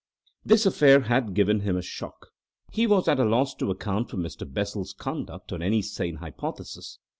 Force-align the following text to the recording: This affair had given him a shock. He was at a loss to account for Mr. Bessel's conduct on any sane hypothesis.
This 0.43 0.65
affair 0.65 1.01
had 1.01 1.35
given 1.35 1.59
him 1.59 1.77
a 1.77 1.83
shock. 1.83 2.29
He 2.71 2.87
was 2.87 3.07
at 3.07 3.19
a 3.19 3.23
loss 3.23 3.53
to 3.57 3.69
account 3.69 4.09
for 4.09 4.17
Mr. 4.17 4.51
Bessel's 4.51 4.93
conduct 4.93 5.53
on 5.53 5.61
any 5.61 5.83
sane 5.83 6.15
hypothesis. 6.15 6.97